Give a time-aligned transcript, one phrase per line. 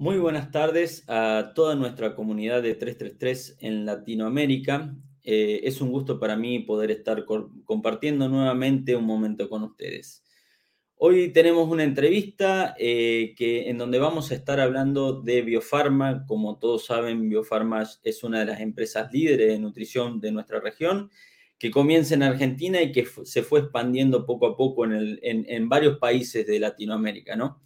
[0.00, 4.94] Muy buenas tardes a toda nuestra comunidad de 333 en Latinoamérica.
[5.24, 7.24] Eh, es un gusto para mí poder estar
[7.64, 10.22] compartiendo nuevamente un momento con ustedes.
[10.94, 16.24] Hoy tenemos una entrevista eh, que, en donde vamos a estar hablando de Biofarma.
[16.26, 21.10] Como todos saben, Biofarma es una de las empresas líderes de nutrición de nuestra región,
[21.58, 25.98] que comienza en Argentina y que se fue expandiendo poco a poco en, en varios
[25.98, 27.60] países de Latinoamérica, ¿no?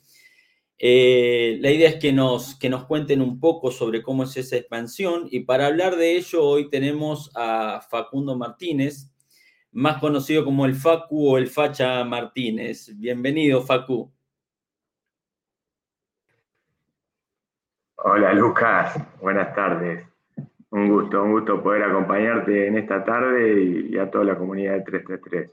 [0.78, 4.56] Eh, la idea es que nos, que nos cuenten un poco sobre cómo es esa
[4.56, 9.12] expansión y para hablar de ello hoy tenemos a Facundo Martínez,
[9.71, 12.91] más conocido como el Facu o el Facha Martínez.
[12.99, 14.12] Bienvenido, Facu.
[18.04, 18.97] Hola, Lucas.
[19.21, 20.04] Buenas tardes.
[20.71, 24.72] Un gusto, un gusto poder acompañarte en esta tarde y, y a toda la comunidad
[24.75, 25.50] de 333.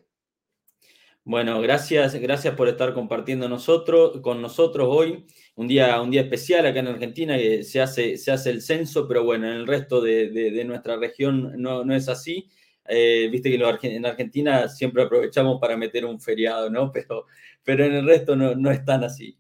[1.29, 5.27] Bueno, gracias, gracias por estar compartiendo nosotros, con nosotros hoy.
[5.53, 9.07] Un día, un día especial acá en Argentina, que se hace, se hace el censo,
[9.07, 12.49] pero bueno, en el resto de, nuestra región no, es así.
[12.87, 13.63] Eh, viste que
[13.95, 16.91] en Argentina siempre aprovechamos para meter un feriado, ¿no?
[16.93, 17.27] Pero,
[17.63, 19.37] pero en el resto no, no es tan así.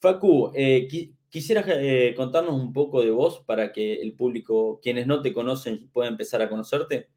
[0.00, 0.88] Facu, eh,
[1.28, 5.88] quisieras eh, contarnos un poco de vos para que el público, quienes no te conocen,
[5.92, 7.10] puedan empezar a conocerte.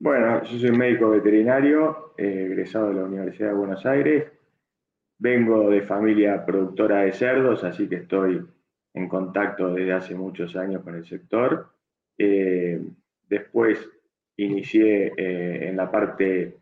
[0.00, 4.24] Bueno, yo soy médico veterinario, eh, egresado de la Universidad de Buenos Aires.
[5.18, 8.44] Vengo de familia productora de cerdos, así que estoy
[8.92, 11.70] en contacto desde hace muchos años con el sector.
[12.18, 12.82] Eh,
[13.28, 13.88] después
[14.36, 16.58] inicié eh, en la parte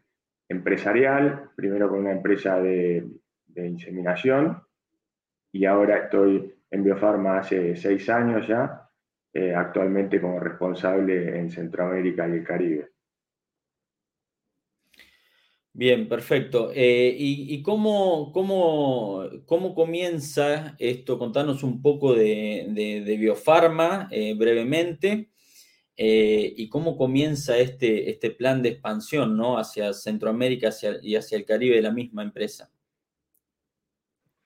[0.48, 3.06] empresarial, primero con una empresa de,
[3.56, 4.62] inseminación
[5.52, 8.88] y ahora estoy en Biofarma hace seis años ya,
[9.56, 12.91] actualmente como responsable en Centroamérica y el Caribe.
[15.74, 16.70] Bien, perfecto.
[16.74, 21.18] Eh, y, cómo, cómo, cómo, comienza esto?
[21.18, 25.30] Contanos un poco de, de, Biofarma eh, brevemente
[25.96, 29.56] eh, y cómo comienza este, este plan de expansión ¿no?
[29.56, 30.68] hacia Centroamérica
[31.00, 32.70] y hacia el Caribe de la misma empresa.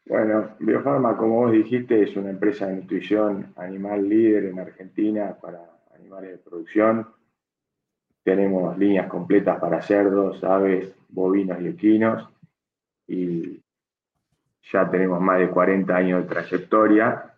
[0.09, 5.59] Bueno, Biofarma, como vos dijiste, es una empresa de nutrición animal líder en Argentina para
[5.93, 7.09] animales de producción.
[8.23, 12.29] Tenemos líneas completas para cerdos, aves, bovinos y equinos
[13.07, 13.63] y
[14.73, 17.33] ya tenemos más de 40 años de trayectoria.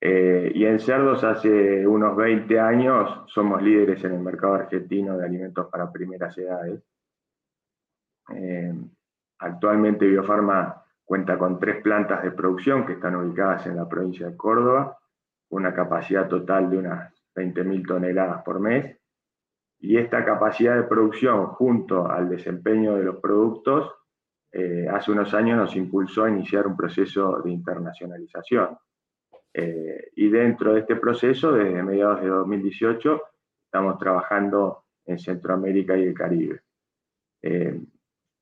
[0.00, 5.24] Eh, y en cerdos hace unos 20 años somos líderes en el mercado argentino de
[5.24, 6.82] alimentos para primeras edades.
[8.34, 8.74] Eh,
[9.38, 14.36] actualmente Biofarma cuenta con tres plantas de producción que están ubicadas en la provincia de
[14.36, 14.98] Córdoba,
[15.50, 18.96] una capacidad total de unas 20.000 toneladas por mes
[19.78, 23.92] y esta capacidad de producción junto al desempeño de los productos
[24.52, 28.78] eh, hace unos años nos impulsó a iniciar un proceso de internacionalización.
[29.52, 33.22] Eh, y dentro de este proceso, desde mediados de 2018,
[33.64, 36.62] estamos trabajando en Centroamérica y el Caribe.
[37.42, 37.80] Eh,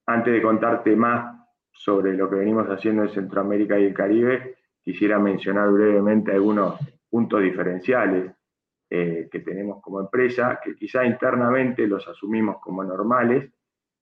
[0.06, 1.34] antes de contarte más
[1.72, 6.78] sobre lo que venimos haciendo en Centroamérica y el Caribe, quisiera mencionar brevemente algunos
[7.10, 8.32] puntos diferenciales
[8.90, 13.50] eh, que tenemos como empresa, que quizá internamente los asumimos como normales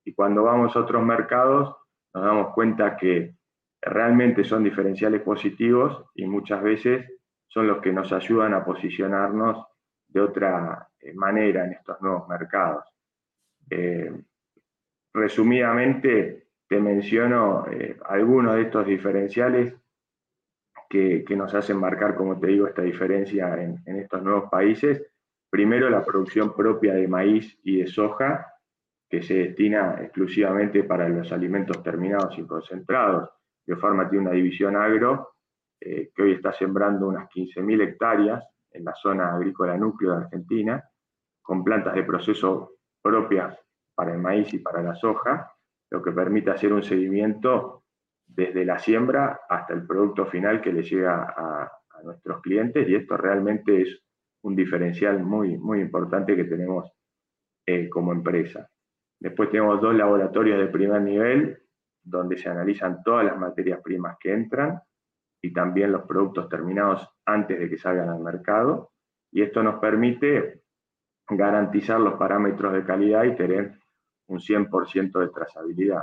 [0.04, 1.76] y cuando vamos a otros mercados
[2.12, 3.36] nos damos cuenta que
[3.80, 7.06] realmente son diferenciales positivos y muchas veces
[7.48, 9.64] son los que nos ayudan a posicionarnos
[10.08, 12.84] de otra eh, manera en estos nuevos mercados.
[13.70, 14.12] Eh,
[15.14, 17.66] resumidamente, te menciono
[18.06, 19.74] algunos de estos diferenciales
[20.92, 25.02] que, nos hacen marcar, como te digo, esta diferencia en, estos nuevos países.
[25.48, 28.46] Primero, la producción propia de maíz y de soja,
[29.08, 33.30] que se destina exclusivamente para los alimentos terminados y concentrados.
[33.66, 35.36] Biofarma tiene una división agro
[35.80, 40.84] eh, que hoy está sembrando unas 15.000 hectáreas en la zona agrícola núcleo de Argentina,
[41.40, 43.58] con plantas de proceso propias
[43.94, 45.52] para el maíz y para la soja,
[45.90, 47.81] lo que permite hacer un seguimiento
[48.34, 51.70] desde la siembra hasta el producto final que le llega a,
[52.04, 54.02] nuestros clientes y esto realmente es
[54.42, 56.90] un diferencial muy, muy importante que tenemos
[57.64, 58.68] eh, como empresa.
[59.20, 61.62] Después tenemos dos laboratorios de primer nivel
[62.02, 64.80] donde se analizan todas las materias primas que entran
[65.40, 68.90] y también los productos terminados antes de que salgan al mercado.
[69.30, 70.62] Y esto nos permite
[71.28, 73.78] garantizar los parámetros de calidad y tener
[74.26, 76.02] un 100% de trazabilidad.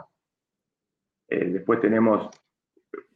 [1.30, 2.30] Eh, después tenemos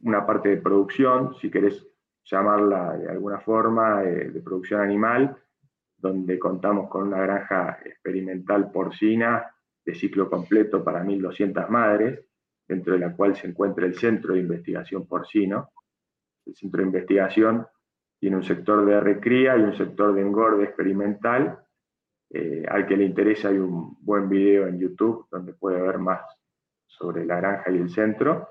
[0.02, 1.86] una parte de producción, si querés
[2.24, 5.36] llamarla de alguna forma, eh, de producción animal,
[5.96, 9.50] donde contamos con una granja experimental porcina
[9.84, 12.26] de ciclo completo para 1.200 madres,
[12.66, 15.70] dentro de la cual se encuentra el Centro de Investigación Porcino.
[16.46, 17.66] el centro de investigación
[18.20, 21.58] tiene un sector de recría y un sector de engorde experimental.
[22.30, 26.20] Eh, al que le interesa hay un buen video en YouTube donde puede ver más
[26.86, 28.48] sobre la granja y el centro.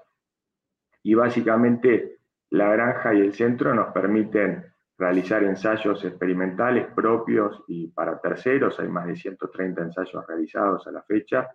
[1.04, 2.18] Y básicamente
[2.50, 8.80] la granja y el centro nos permiten realizar ensayos experimentales propios y para terceros.
[8.80, 11.50] Hay más de 130 ensayos realizados a la fecha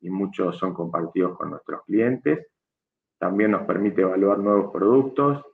[0.00, 2.46] y muchos son compartidos con nuestros clientes.
[3.18, 5.44] También nos permite evaluar nuevos productos.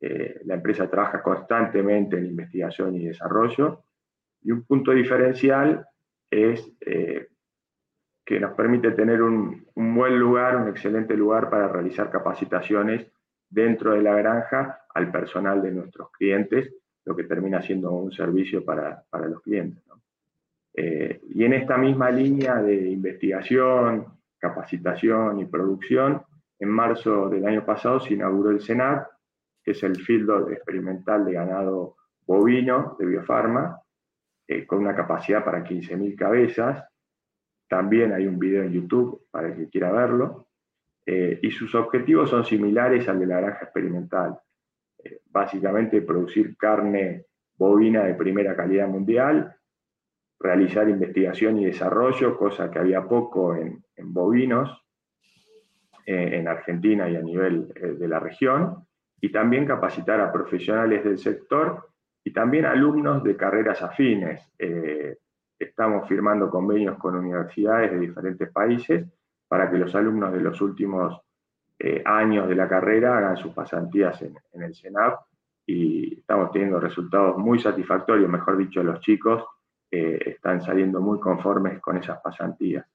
[0.00, 3.84] Eh, la empresa trabaja constantemente en investigación y desarrollo.
[4.42, 5.84] Y un punto diferencial
[6.30, 7.28] es eh,
[8.28, 13.06] que nos permite tener un, buen lugar, un excelente lugar para realizar capacitaciones
[13.48, 16.74] dentro de la granja al personal de nuestros clientes,
[17.06, 19.82] lo que termina siendo un servicio para, los clientes.
[20.74, 24.04] Eh, y en esta misma línea de investigación,
[24.36, 26.20] capacitación y producción,
[26.58, 29.08] en marzo del año pasado se inauguró el CENAC,
[29.64, 31.96] que es el field experimental de ganado
[32.26, 33.80] bovino de Biofarma,
[34.46, 36.84] eh, con una capacidad para 15.000 cabezas.
[37.68, 40.48] También hay un video en YouTube para el que quiera verlo.
[41.06, 44.38] Eh, y sus objetivos son similares al de la granja experimental.
[45.02, 47.26] Eh, básicamente producir carne
[47.56, 49.54] bovina de primera calidad mundial,
[50.38, 54.84] realizar investigación y desarrollo, cosa que había poco en, bovinos,
[56.06, 58.86] en Argentina y a nivel de la región,
[59.20, 61.88] y también capacitar a profesionales del sector
[62.24, 64.40] y también alumnos de carreras afines.
[64.58, 65.16] Eh,
[65.58, 69.06] estamos firmando convenios con universidades de diferentes países
[69.46, 71.20] para que los alumnos de los últimos
[71.78, 75.20] eh, años de la carrera hagan sus pasantías en, el SENAP
[75.66, 79.44] y estamos teniendo resultados muy satisfactorios, mejor dicho, los chicos
[79.90, 82.86] eh, están saliendo muy conformes con esas pasantías.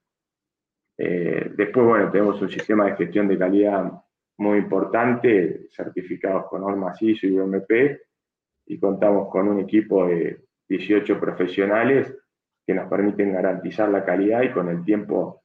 [0.96, 3.92] después, bueno, tenemos un sistema de gestión de calidad
[4.38, 7.70] muy importante, certificados con normas ISO y UMP,
[8.66, 12.14] y contamos con un equipo de 18 profesionales
[12.66, 15.42] que nos permiten garantizar la calidad y con el tiempo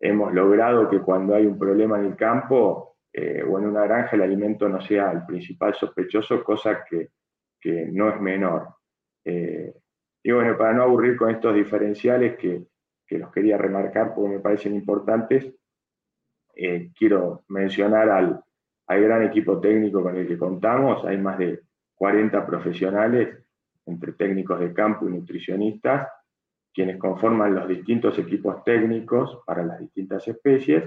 [0.00, 4.16] hemos logrado que cuando hay un problema en el campo eh, o en una granja
[4.16, 7.10] el alimento no sea el principal sospechoso, cosa que,
[7.92, 8.68] no es menor.
[9.24, 9.74] Eh,
[10.22, 12.66] y bueno, para no aburrir con estos diferenciales que,
[13.16, 15.52] los quería remarcar porque me parecen importantes,
[16.54, 18.42] eh, quiero mencionar al,
[18.86, 21.04] al gran equipo técnico con el que contamos.
[21.04, 21.60] Hay más de
[21.94, 23.44] 40 profesionales,
[23.86, 26.08] entre técnicos de campo y nutricionistas,
[26.78, 30.84] quienes conforman los distintos equipos técnicos para las distintas especies,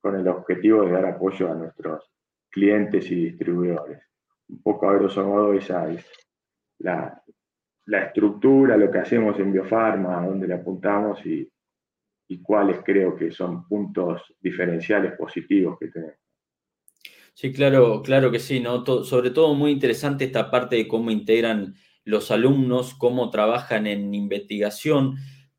[0.00, 2.08] con el objetivo de dar apoyo a nuestros
[2.48, 4.00] clientes y distribuidores.
[4.48, 6.08] Un poco a grosso modo esa es
[6.78, 7.20] la,
[7.84, 11.50] estructura, lo que hacemos en Biofarma, a dónde le apuntamos y,
[12.28, 16.20] y cuáles creo que son puntos diferenciales positivos que tenemos.
[17.32, 18.84] Sí, claro, claro que sí, ¿no?
[19.02, 25.16] sobre todo muy interesante esta parte de cómo integran los alumnos, cómo trabajan en investigación.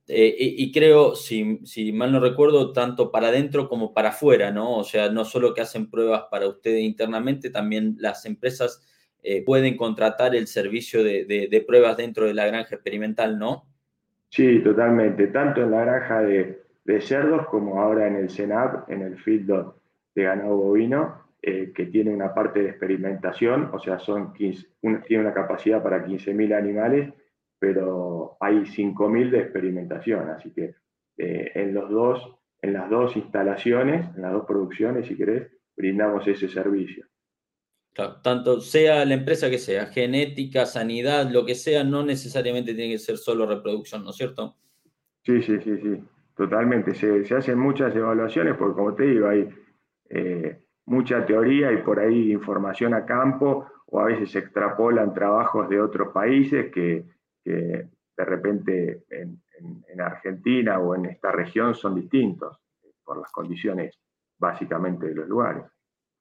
[0.07, 4.77] Eh, y, creo, si, mal no recuerdo, tanto para adentro como para afuera, ¿no?
[4.77, 8.85] O sea, no solo que hacen pruebas para ustedes internamente, también las empresas
[9.23, 13.65] eh, pueden contratar el servicio de, pruebas dentro de la granja experimental, ¿no?
[14.29, 15.27] Sí, totalmente.
[15.27, 16.61] Tanto en la granja de,
[17.01, 19.73] cerdos como ahora en el CENAP, en el field
[20.13, 24.65] de ganado bovino, eh, que tiene una parte de experimentación, o sea, son tiene
[25.11, 27.13] una capacidad para 15.000 animales,
[27.59, 30.73] pero hay 5.000 de experimentación, así que
[31.17, 36.27] eh, en, los dos, en las dos instalaciones, en las dos producciones, si querés, brindamos
[36.27, 37.05] ese servicio.
[38.23, 42.97] tanto sea la empresa que sea, genética, sanidad, lo que sea, no necesariamente tiene que
[42.97, 44.55] ser solo reproducción, ¿no es cierto?
[45.21, 46.03] Sí, sí, sí, sí,
[46.35, 46.95] totalmente.
[46.95, 49.47] Se, se hacen muchas evaluaciones porque, como te digo, hay
[50.09, 55.69] eh, mucha teoría y por ahí información a campo, o a veces se extrapolan trabajos
[55.69, 57.05] de otros países que,
[57.43, 59.41] de repente en,
[59.97, 62.57] Argentina o en esta región son distintos
[63.03, 63.97] por las condiciones
[64.37, 65.63] básicamente de los lugares.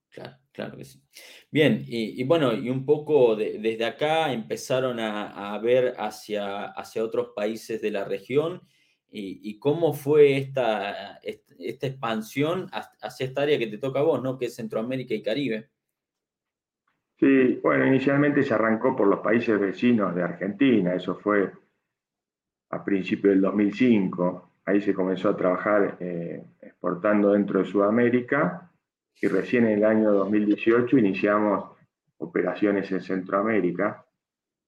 [0.09, 1.03] Claro, claro que sí.
[1.51, 7.83] Bien, y, bueno, y un poco desde acá empezaron a, ver hacia, hacia otros países
[7.83, 8.63] de la región
[9.17, 14.37] y, cómo fue esta, esta expansión hacia esta área que te toca a vos, ¿no?
[14.37, 15.69] Que es Centroamérica y Caribe.
[17.21, 21.49] Sí, bueno, inicialmente se arrancó por los países vecinos de Argentina, eso fue
[22.71, 28.69] a principios del 2005, ahí se comenzó a trabajar eh, exportando dentro de Sudamérica
[29.21, 31.71] y recién en el año 2018 iniciamos
[32.19, 34.04] operaciones en Centroamérica.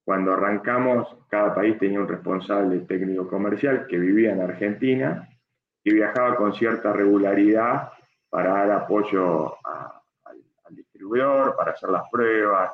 [0.06, 5.28] Cuando arrancamos, cada país tenía un responsable técnico comercial que vivía en Argentina
[5.82, 7.90] y viajaba con cierta regularidad
[8.30, 12.70] para dar apoyo al, distribuidor, para hacer las pruebas,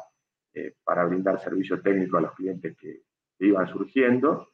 [0.52, 3.00] eh, para brindar servicio técnico a los clientes que,
[3.38, 4.50] iban surgiendo.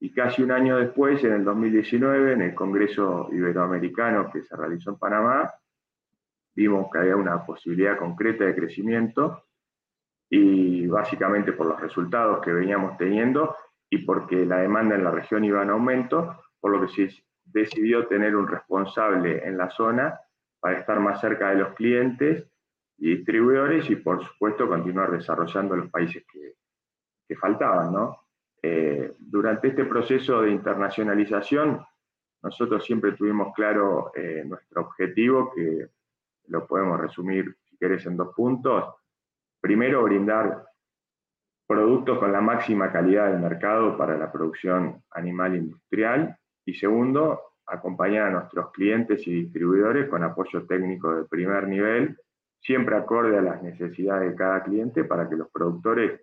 [0.00, 4.90] Y casi un año después, en el 2019, en el Congreso Iberoamericano que se realizó
[4.90, 5.54] en Panamá,
[6.56, 9.45] vimos que había una posibilidad concreta de crecimiento
[10.28, 13.56] y básicamente por los resultados que veníamos teniendo
[13.88, 18.06] y porque la demanda en la región iba en aumento, por lo que se decidió
[18.06, 20.18] tener un responsable en la zona
[20.58, 22.44] para estar más cerca de los clientes
[22.98, 26.54] y distribuidores y por supuesto continuar desarrollando los países que,
[27.36, 27.92] faltaban.
[27.92, 28.20] ¿no?
[28.62, 31.84] Eh, durante este proceso de internacionalización,
[32.42, 35.88] nosotros siempre tuvimos claro eh, nuestro objetivo, que
[36.46, 38.94] lo podemos resumir, si querés, en dos puntos.
[39.66, 40.64] Primero, brindar
[41.66, 46.38] productos con la máxima calidad del mercado para la producción animal industrial.
[46.64, 52.16] Y segundo, acompañar a nuestros clientes y distribuidores con apoyo técnico de primer nivel,
[52.60, 56.20] siempre acorde a las necesidades de cada cliente para que los productores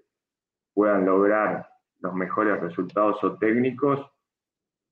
[0.73, 1.67] puedan lograr
[1.99, 4.09] los mejores resultados técnicos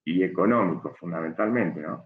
[0.04, 2.06] y económicos fundamentalmente, ¿no?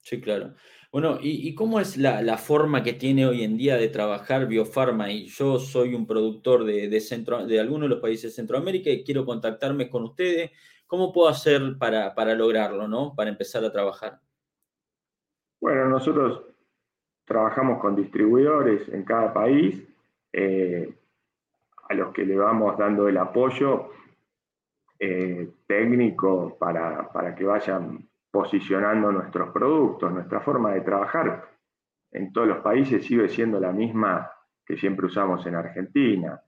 [0.00, 0.54] Sí, claro.
[0.92, 5.10] Bueno, ¿y, cómo es la, forma que tiene hoy en día de trabajar Biofarma?
[5.12, 8.90] Y yo soy un productor de, de, centro, de algunos de los países de Centroamérica
[8.90, 10.50] y quiero contactarme con ustedes
[10.90, 13.14] ¿Cómo puedo hacer para, lograrlo, ¿no?
[13.14, 14.18] Para empezar a trabajar.
[15.60, 16.44] Bueno, nosotros
[17.24, 19.86] trabajamos con distribuidores en cada país,
[20.32, 20.92] eh,
[21.88, 23.90] a los que le vamos dando el apoyo
[24.98, 30.12] eh, técnico para, para, que vayan posicionando nuestros productos.
[30.12, 31.48] Nuestra forma de trabajar
[32.12, 34.30] en todos los países sigue siendo la misma
[34.64, 36.40] que siempre usamos en Argentina.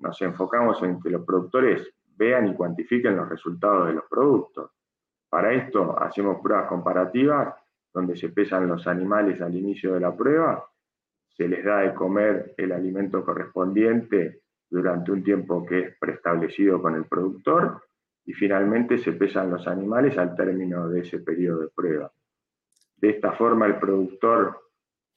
[0.00, 4.70] Nos enfocamos en que los productores vean y cuantifiquen los resultados de los productos.
[5.28, 7.54] Para esto hacemos pruebas comparativas
[7.92, 10.64] donde se pesan los animales al inicio de la prueba,
[11.28, 16.94] se les da de comer el alimento correspondiente durante un tiempo que es preestablecido con
[16.94, 17.82] el productor
[18.26, 22.10] y finalmente se pesan los animales al término de ese periodo de prueba.
[22.96, 24.60] De esta forma el productor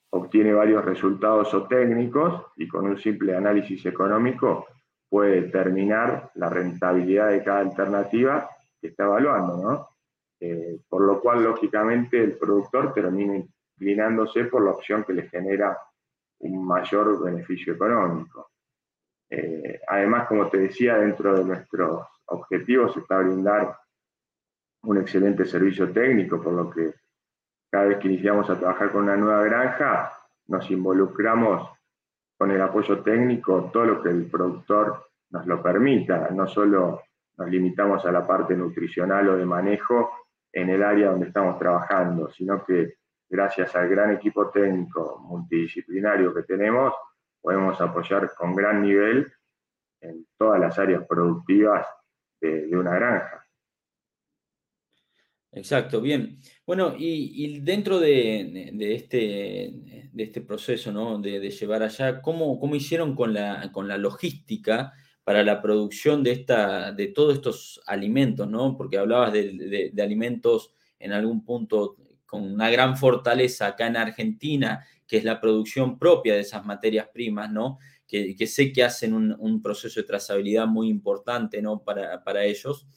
[0.09, 4.67] obtiene varios resultados o técnicos y con un simple análisis económico
[5.09, 8.49] puede determinar la rentabilidad de cada alternativa
[8.79, 9.89] que está evaluando, ¿no?
[10.39, 15.77] Eh, por lo cual, lógicamente, el productor termina inclinándose por la opción que le genera
[16.39, 18.51] un mayor beneficio económico.
[19.29, 23.77] Eh, además, como te decía, dentro de nuestros objetivos está brindar
[24.83, 26.93] un excelente servicio técnico, por lo que
[27.69, 30.13] cada vez que iniciamos a trabajar con una nueva granja,
[30.47, 31.69] nos involucramos
[32.37, 36.29] con el apoyo técnico todo lo que el productor nos lo permita.
[36.29, 37.01] No solo
[37.37, 40.11] nos limitamos a la parte nutricional o de manejo
[40.51, 42.95] en el área donde estamos trabajando, sino que
[43.29, 46.93] gracias al gran equipo técnico multidisciplinario que tenemos,
[47.41, 49.31] podemos apoyar con gran nivel
[50.01, 51.85] en todas las áreas productivas
[52.41, 53.45] de, una granja.
[55.51, 56.39] Exacto, bien.
[56.65, 59.71] Bueno, y, dentro de, este,
[60.11, 61.19] de este proceso ¿no?
[61.19, 66.31] de, llevar allá, ¿cómo, ¿cómo, hicieron con la, con la logística para la producción de,
[66.31, 68.47] esta, de todos estos alimentos?
[68.47, 68.77] ¿no?
[68.77, 75.17] Porque hablabas de, alimentos en algún punto con una gran fortaleza acá en Argentina, que
[75.17, 77.79] es la producción propia de esas materias primas, ¿no?
[78.07, 81.83] Que, sé que hacen un, proceso de trazabilidad muy importante, ¿no?
[81.83, 82.87] Para, para ellos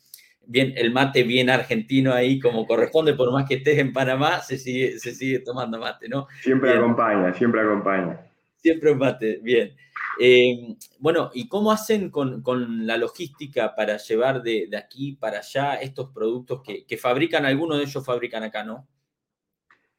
[0.47, 4.59] bien, el mate bien argentino ahí como corresponde, por más que estés en Panamá, se
[4.59, 6.27] sigue, se sigue tomando mate, ¿no?
[6.43, 8.21] Siempre acompaña, siempre acompaña.
[8.57, 9.75] Siempre un mate, bien.
[10.19, 12.43] Eh, bueno, ¿y cómo hacen con,
[12.87, 18.05] la logística para llevar de, aquí para allá estos productos que, fabrican, algunos de ellos
[18.05, 18.87] fabrican acá, ¿no?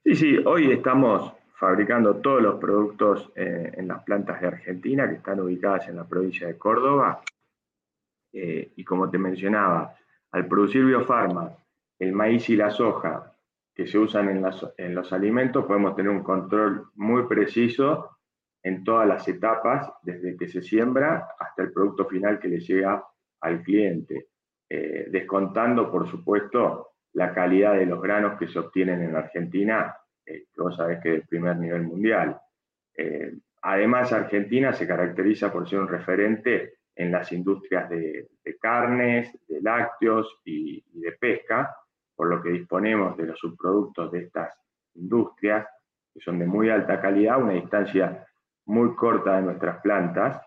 [0.04, 5.18] Sí, sí, hoy estamos fabricando todos los productos eh, en las plantas de Argentina que
[5.18, 7.22] están ubicadas en la provincia de Córdoba.
[8.34, 9.94] Eh, y como te mencionaba,
[10.32, 11.56] al producir biofarma,
[12.00, 13.32] el maíz y la soja
[13.76, 18.18] que se usan en, los alimentos, podemos tener un control muy preciso
[18.64, 23.06] en todas las etapas, desde que se siembra hasta el producto final que le llega
[23.40, 24.30] al cliente,
[24.68, 29.96] eh, descontando, por supuesto, la calidad de los granos que se obtienen en Argentina,
[30.32, 32.40] eh, vos sabés que de primer nivel mundial.
[32.96, 39.62] Eh, además, Argentina se caracteriza por ser un referente en las industrias de, carnes, de
[39.62, 41.76] lácteos y, de pesca,
[42.16, 44.56] por lo que disponemos de los subproductos de estas
[44.96, 45.68] industrias,
[46.14, 48.26] que son de muy alta calidad, una distancia
[48.66, 50.42] muy corta de nuestras plantas.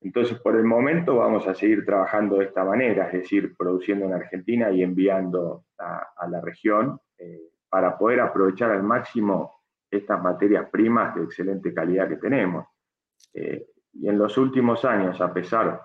[0.00, 4.12] Entonces, por el momento vamos a seguir trabajando de esta manera, es decir, produciendo en
[4.12, 9.58] Argentina y enviando a, la región eh, para poder aprovechar al máximo
[9.90, 12.66] estas materias primas de excelente calidad que tenemos.
[13.32, 15.80] Eh, y en los últimos años, a pesar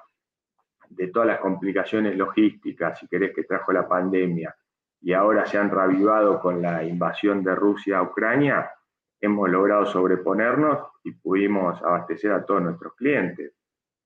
[0.89, 4.55] de todas las complicaciones logísticas, si querés, que trajo la pandemia,
[5.01, 8.71] y ahora se han reavivado con la invasión de Rusia a Ucrania,
[9.19, 13.53] hemos logrado sobreponernos y pudimos abastecer a todos nuestros clientes.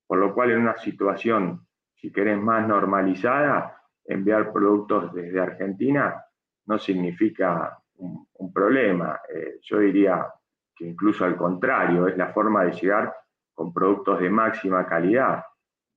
[0.05, 6.23] Por lo cual, en una situación, si querés, más normalizada, enviar productos desde Argentina
[6.67, 9.19] no significa un, problema.
[9.33, 10.25] Eh, yo diría
[10.75, 13.13] que incluso al contrario, es la forma de llegar
[13.53, 15.43] con productos de máxima calidad.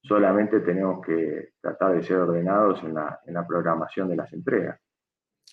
[0.02, 4.78] Solamente tenemos que tratar de ser ordenados en la, en la programación de las entregas.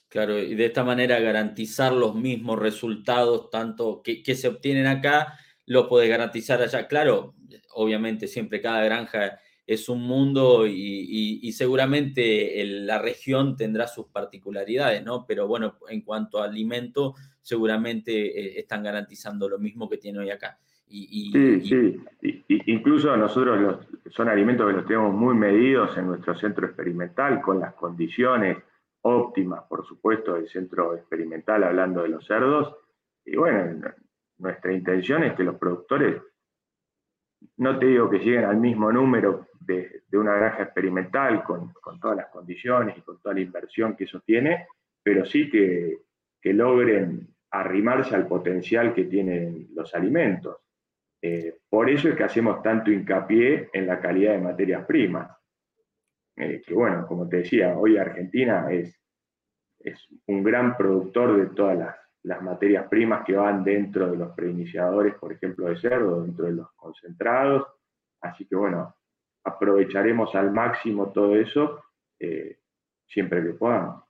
[0.10, 5.90] Claro, y de esta manera garantizar los mismos resultados, tanto que, se obtienen acá, lo
[5.90, 6.88] puede garantizar allá.
[6.88, 7.36] Claro,
[7.74, 15.26] obviamente siempre cada granja es un mundo y, seguramente la región tendrá sus particularidades, ¿no?
[15.28, 20.30] Pero bueno, en cuanto a alimento, seguramente eh, están garantizando lo mismo que tiene hoy
[20.30, 20.58] acá.
[20.90, 22.46] Y, sí, sí.
[22.68, 27.60] incluso nosotros los, son alimentos que los tenemos muy medidos en nuestro centro experimental, con
[27.60, 28.58] las condiciones
[29.02, 32.74] óptimas, por supuesto, del centro experimental, hablando de los cerdos.
[33.26, 33.82] Y bueno,
[34.38, 36.22] nuestra intención es que los productores,
[37.58, 42.28] no te digo que lleguen al mismo número de, una granja experimental con, todas las
[42.28, 44.68] condiciones y con toda la inversión que eso tiene,
[45.04, 46.00] pero sí que,
[46.50, 50.56] logren arrimarse al potencial que tienen los alimentos.
[51.22, 55.30] Eh, por eso es que hacemos tanto hincapié en la calidad de materias primas.
[56.38, 58.98] Eh, que bueno, como te decía, hoy Argentina es,
[59.78, 64.34] es un gran productor de todas las, las, materias primas que van dentro de los
[64.34, 67.68] preiniciadores, por ejemplo, de cerdo, dentro de los concentrados.
[68.22, 68.96] Así que bueno,
[69.44, 71.84] aprovecharemos al máximo todo eso
[72.20, 72.60] eh,
[73.08, 74.04] siempre que podamos.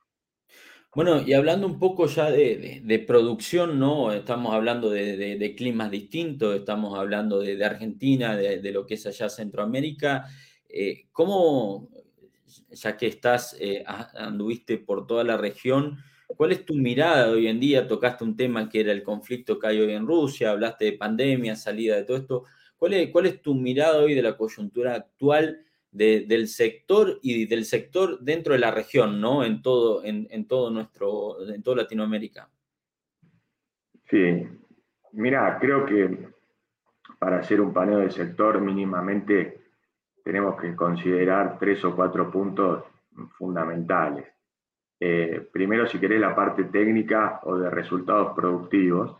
[0.94, 4.10] Bueno, y hablando un poco ya de, producción, ¿no?
[4.12, 10.24] Estamos hablando de, climas distintos, estamos hablando de, Argentina, de, lo que es allá Centroamérica.
[10.68, 11.88] Eh, ¿Cómo,
[12.70, 15.98] ya que estás, eh, anduviste por toda la región,
[16.38, 17.88] cuál es tu mirada hoy en día?
[17.88, 21.56] Tocaste un tema que era el conflicto que hay hoy en Rusia, hablaste de pandemia,
[21.56, 22.44] salida de todo esto.
[22.76, 27.64] ¿Cuál es, cuál es tu mirada hoy de la coyuntura actual del sector y del
[27.64, 29.42] sector dentro de la región, ¿no?
[29.42, 32.48] En todo, en, todo nuestro, en toda Latinoamérica.
[34.08, 34.46] Sí,
[35.12, 36.28] mira, creo que
[37.18, 39.60] para hacer un paneo del sector mínimamente
[40.22, 42.84] tenemos que considerar tres o cuatro puntos
[43.36, 44.37] fundamentales.
[45.00, 49.16] Eh, primero, si querés, la parte técnica o de resultados productivos.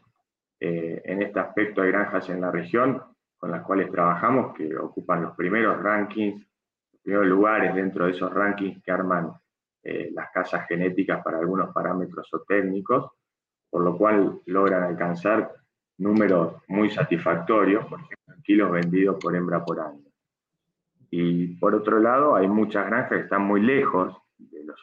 [0.60, 3.00] Eh, en este aspecto hay granjas en la región
[3.36, 6.44] con las cuales trabajamos que ocupan los primeros rankings,
[6.92, 9.30] los primeros lugares dentro de esos rankings que arman
[9.84, 13.12] eh, las casas genéticas para algunos parámetros o técnicos,
[13.70, 15.52] por lo cual logran alcanzar
[15.98, 20.04] números muy satisfactorios, por ejemplo, kilos vendidos por hembra por año.
[21.10, 24.17] Y por otro lado, hay muchas granjas que están muy lejos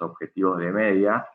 [0.01, 1.27] objetivos de media,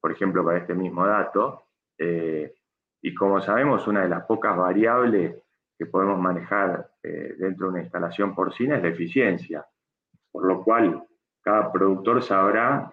[0.00, 1.64] por ejemplo, para este mismo dato.
[1.98, 2.54] Eh,
[3.02, 5.36] y como sabemos, una de las pocas variables
[5.78, 9.66] que podemos manejar eh, dentro de una instalación porcina es la eficiencia,
[10.30, 11.04] por lo cual
[11.42, 12.92] cada productor sabrá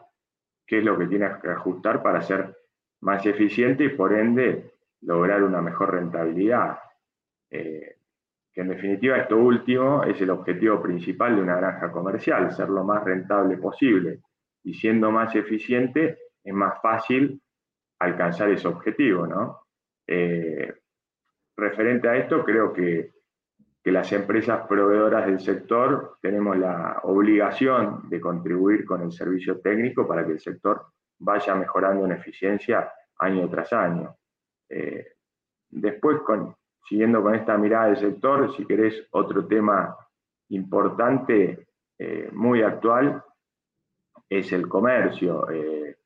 [0.66, 2.56] qué es lo que tiene que ajustar para ser
[3.02, 6.80] más eficiente y por ende lograr una mejor rentabilidad.
[7.50, 7.98] Eh,
[8.54, 12.84] que en definitiva esto último es el objetivo principal de una granja comercial, ser lo
[12.84, 14.22] más rentable posible.
[14.64, 17.42] Y siendo más eficiente es más fácil
[18.00, 19.62] alcanzar ese objetivo, ¿no?
[20.08, 20.74] Eh,
[21.56, 23.12] referente a esto, creo que,
[23.84, 30.08] que las empresas proveedoras del sector tenemos la obligación de contribuir con el servicio técnico
[30.08, 30.86] para que el sector
[31.20, 34.16] vaya mejorando en eficiencia año tras año.
[34.70, 35.06] Eh,
[35.70, 36.56] después, con,
[36.88, 39.96] siguiendo con esta mirada del sector, si querés otro tema
[40.50, 43.24] importante, eh, muy actual,
[44.40, 45.50] es el comercio.
[45.50, 45.98] Eh,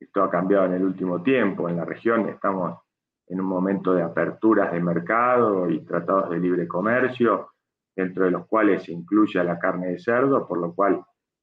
[0.00, 1.68] esto ha cambiado en el último tiempo.
[1.68, 2.78] En la región estamos
[3.26, 7.50] en un momento de aperturas de mercado y tratados de libre comercio,
[7.94, 11.02] dentro de los cuales se incluye la carne de cerdo, por lo cual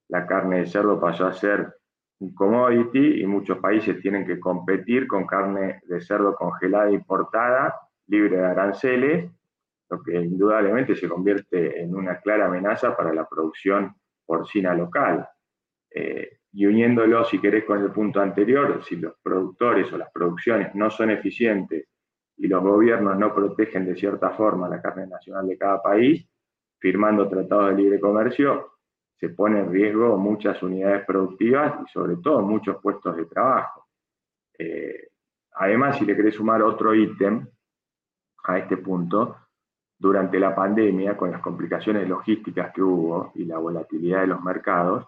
[0.09, 1.73] la carne de cerdo pasó a ser
[2.19, 7.75] un commodity y muchos países tienen que competir con carne de cerdo congelada importada
[8.07, 9.31] libre de aranceles,
[9.89, 15.27] lo que indudablemente se convierte en una clara amenaza para la producción porcina local.
[15.93, 20.73] Eh, y uniéndolo, si querés, con el punto anterior, si los productores o las producciones
[20.75, 21.87] no son eficientes
[22.37, 26.27] y los gobiernos no protegen de cierta forma la carne nacional de cada país,
[26.79, 28.71] firmando tratados de libre comercio,
[29.17, 33.87] se pone en riesgo muchas unidades productivas y sobre todo muchos puestos de trabajo.
[34.57, 35.09] Eh,
[35.53, 37.45] además, si le querés sumar otro ítem,
[38.43, 39.37] a este punto,
[39.97, 45.05] durante la pandemia, con las complicaciones logísticas que hubo y la volatilidad de los mercados,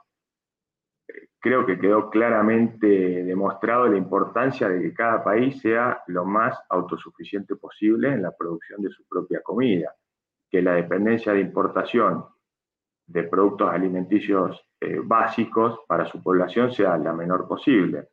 [1.44, 7.58] creo que quedó claramente demostrado la importancia de que cada país sea lo más autosuficiente
[7.58, 9.94] posible en la producción de su propia comida,
[10.50, 12.24] que la dependencia de importación
[13.06, 18.08] de productos alimenticios eh, básicos para su población sea la menor posible.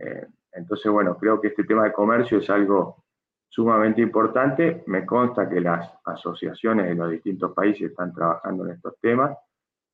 [0.00, 3.04] Eh, entonces, bueno, creo que este tema de comercio es algo
[3.46, 4.84] sumamente importante.
[4.86, 9.36] Me consta que las asociaciones de los distintos países están trabajando en estos temas,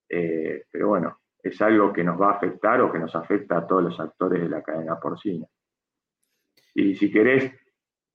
[0.08, 3.66] eh, pero bueno, es algo que nos va a afectar o que nos afecta a
[3.66, 5.46] todos los actores de la cadena porcina.
[6.74, 7.52] Y si querés,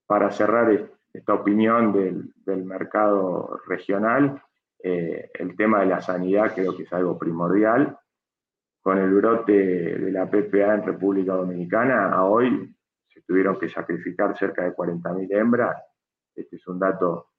[0.06, 4.42] para cerrar esta opinión del, mercado regional,
[4.82, 7.98] eh, el tema de la sanidad creo que es algo primordial.
[8.82, 12.72] Con el brote de la PPA en República Dominicana, a hoy
[13.08, 15.82] se tuvieron que sacrificar cerca de 40.000 hembras.
[16.36, 17.32] Este es un dato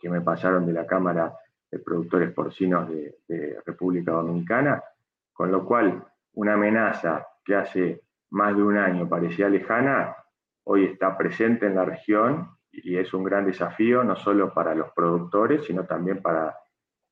[0.00, 1.36] que me pasaron de la Cámara
[1.70, 4.82] de Productores Porcinos de República Dominicana
[5.34, 6.02] con lo cual,
[6.34, 10.16] una amenaza que hace más de un año parecía lejana,
[10.64, 14.90] hoy está presente en la región y es un gran desafío no solo para los
[14.92, 16.56] productores, sino también para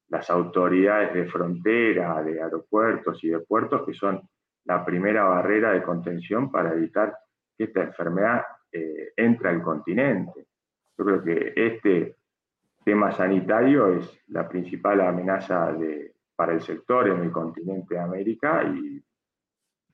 [0.08, 4.20] las autoridades de frontera, de aeropuertos y de puertos, que son
[4.64, 7.16] la primera barrera de contención para evitar
[7.56, 10.46] que esta enfermedad eh, entre al continente.
[10.96, 12.16] Yo creo que este
[12.84, 16.11] tema sanitario es la principal amenaza de,
[16.42, 19.00] para el sector en el continente de América y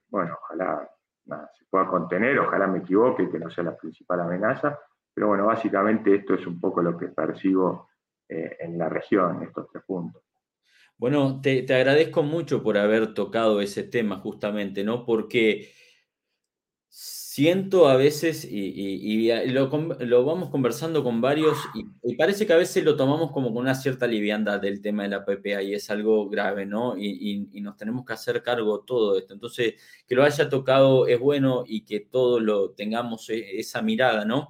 [0.09, 0.91] bueno, ojalá
[1.27, 4.79] se pueda contener, ojalá me equivoque que no sea la principal amenaza,
[5.13, 7.91] pero bueno, básicamente esto es un poco lo que percibo
[8.27, 10.23] eh, en la región, estos tres puntos.
[10.97, 15.05] Bueno, te, te, agradezco mucho por haber tocado ese tema justamente, ¿no?
[15.05, 15.71] Porque
[17.39, 21.57] siento a veces, y, lo, vamos conversando con varios,
[22.03, 25.11] y, parece que a veces lo tomamos como con una cierta liviandad del tema de
[25.11, 26.97] la PPA, y es algo grave, ¿no?
[26.99, 29.35] Y, nos tenemos que hacer cargo todo esto.
[29.35, 29.75] Entonces,
[30.07, 34.49] que lo haya tocado es bueno y que todos lo tengamos e, esa mirada, ¿no?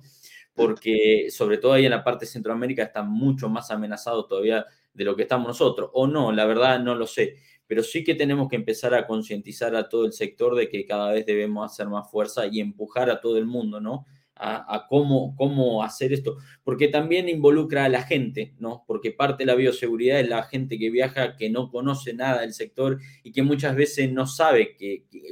[0.55, 5.05] Porque sobre todo ahí en la parte de Centroamérica está mucho más amenazado todavía de
[5.05, 7.37] lo que estamos nosotros, o no, la verdad no lo sé
[7.69, 11.13] pero sí que tenemos que empezar a concientizar a todo el sector de que cada
[11.13, 14.07] vez debemos hacer más fuerza y empujar a todo el mundo, ¿no?
[14.41, 18.85] A, cómo, cómo hacer esto, porque también involucra a la gente, ¿no?
[18.87, 22.55] Porque parte de la bioseguridad es la gente que viaja, que no conoce nada del
[22.55, 24.77] sector y que muchas veces no sabe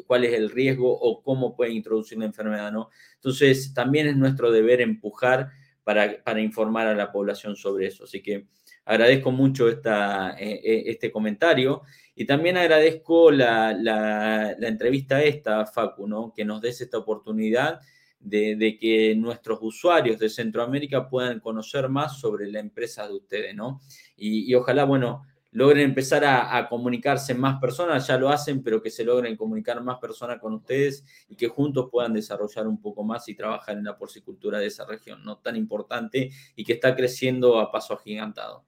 [0.09, 2.91] cuál es el riesgo o cómo puede introducir la enfermedad, ¿no?
[3.15, 5.51] Entonces, también es nuestro deber empujar
[5.85, 8.03] para, para informar a la población sobre eso.
[8.03, 8.49] Así que
[8.87, 11.83] agradezco mucho esta, eh, eh, este comentario
[12.15, 16.33] y también agradezco la, la, entrevista esta, Facu, ¿no?
[16.35, 17.81] que nos des esta oportunidad
[18.21, 23.81] de, que nuestros usuarios de Centroamérica puedan conocer más sobre la empresa de ustedes, ¿no?
[24.17, 29.05] Y, ojalá, bueno, logren empezar a, comunicarse más personas, ya lo hacen, pero que se
[29.05, 33.35] logren comunicar más personas con ustedes y que juntos puedan desarrollar un poco más y
[33.35, 35.39] trabajar en la porcicultura de esa región, ¿no?
[35.39, 38.65] Tan importante y que está creciendo a paso agigantado.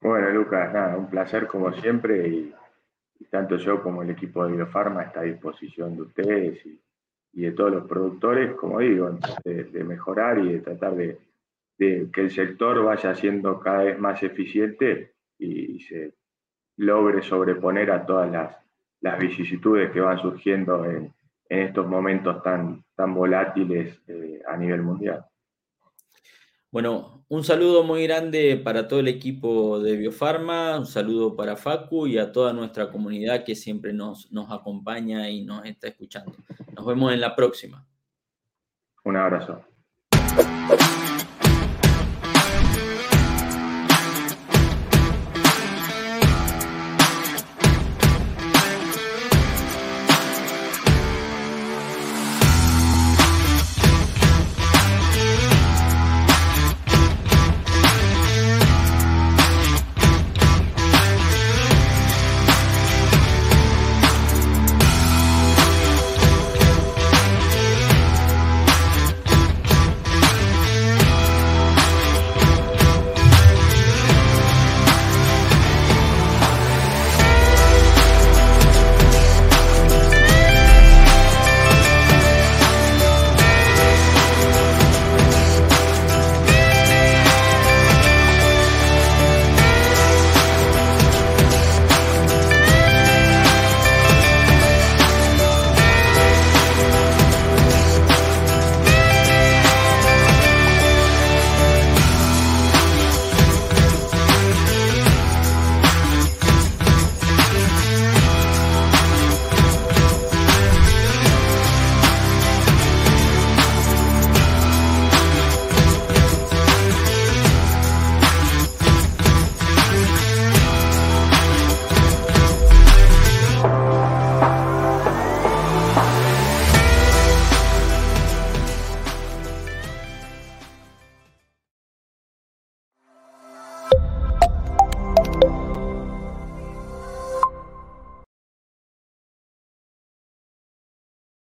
[0.00, 2.54] Bueno, Lucas, nada, un placer como siempre y,
[3.30, 6.80] tanto yo como el equipo de Biofarma está a disposición de ustedes y,
[7.32, 11.18] de todos los productores, como digo, de, mejorar y de tratar de,
[11.78, 16.14] que el sector vaya siendo cada vez más eficiente y, se
[16.78, 21.12] logre sobreponer a todas las, vicisitudes que van surgiendo en,
[21.48, 25.24] estos momentos tan, volátiles eh, a nivel mundial.
[26.76, 32.06] Bueno, un saludo muy grande para todo el equipo de Biofarma, un saludo para Facu
[32.06, 36.34] y a toda nuestra comunidad que siempre nos, nos acompaña y nos está escuchando.
[36.74, 37.88] Nos vemos en la próxima.
[39.04, 39.64] Un abrazo.